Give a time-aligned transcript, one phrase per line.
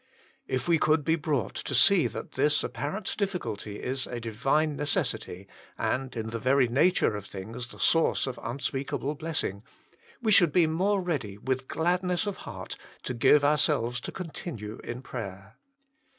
[0.47, 5.47] If we could be brought to see that this apparent difficulty is a Divine necessity,
[5.77, 9.61] and in the very nature of things the source of unspeakable blessing,
[10.19, 15.03] we should be more ready with gladness of heart to give ourselves to continue in
[15.03, 15.57] prayer.